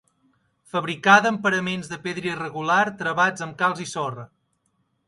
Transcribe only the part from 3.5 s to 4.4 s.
calç i sorra.